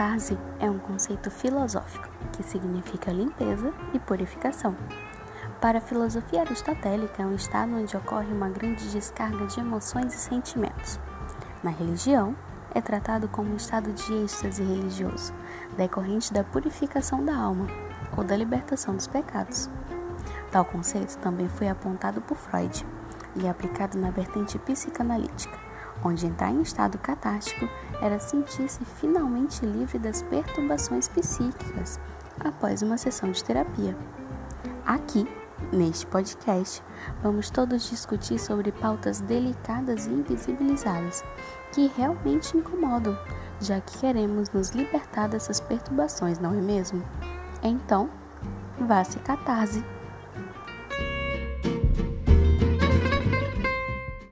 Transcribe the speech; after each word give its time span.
Catarse 0.00 0.38
é 0.58 0.70
um 0.70 0.78
conceito 0.78 1.30
filosófico 1.30 2.08
que 2.32 2.42
significa 2.42 3.12
limpeza 3.12 3.70
e 3.92 3.98
purificação. 3.98 4.74
Para 5.60 5.76
a 5.76 5.80
filosofia 5.82 6.40
aristotélica, 6.40 7.22
é 7.22 7.26
um 7.26 7.34
estado 7.34 7.76
onde 7.76 7.94
ocorre 7.94 8.32
uma 8.32 8.48
grande 8.48 8.90
descarga 8.90 9.46
de 9.46 9.60
emoções 9.60 10.14
e 10.14 10.16
sentimentos. 10.16 10.98
Na 11.62 11.70
religião, 11.70 12.34
é 12.74 12.80
tratado 12.80 13.28
como 13.28 13.52
um 13.52 13.56
estado 13.56 13.92
de 13.92 14.14
êxtase 14.24 14.62
religioso, 14.62 15.34
decorrente 15.76 16.32
da 16.32 16.44
purificação 16.44 17.22
da 17.22 17.36
alma 17.36 17.66
ou 18.16 18.24
da 18.24 18.34
libertação 18.34 18.96
dos 18.96 19.06
pecados. 19.06 19.68
Tal 20.50 20.64
conceito 20.64 21.18
também 21.18 21.50
foi 21.50 21.68
apontado 21.68 22.22
por 22.22 22.38
Freud 22.38 22.86
e 23.36 23.46
aplicado 23.46 23.98
na 23.98 24.10
vertente 24.10 24.58
psicanalítica, 24.60 25.58
onde 26.04 26.26
entrar 26.26 26.50
em 26.50 26.62
estado 26.62 26.98
catártico 26.98 27.68
era 28.00 28.18
sentir-se 28.18 28.84
finalmente 28.84 29.64
livre 29.64 29.98
das 29.98 30.22
perturbações 30.22 31.08
psíquicas 31.08 32.00
após 32.40 32.82
uma 32.82 32.96
sessão 32.96 33.30
de 33.30 33.42
terapia. 33.44 33.96
Aqui, 34.86 35.28
neste 35.72 36.06
podcast, 36.06 36.82
vamos 37.22 37.50
todos 37.50 37.88
discutir 37.88 38.38
sobre 38.38 38.72
pautas 38.72 39.20
delicadas 39.20 40.06
e 40.06 40.10
invisibilizadas 40.10 41.22
que 41.72 41.92
realmente 41.96 42.56
incomodam, 42.56 43.16
já 43.60 43.80
que 43.80 43.98
queremos 43.98 44.50
nos 44.50 44.70
libertar 44.70 45.28
dessas 45.28 45.60
perturbações, 45.60 46.38
não 46.38 46.54
é 46.54 46.60
mesmo? 46.60 47.04
Então, 47.62 48.08
vá 48.80 49.04
se 49.04 49.18
catarse. 49.20 49.84